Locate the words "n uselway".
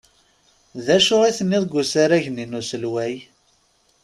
2.45-3.13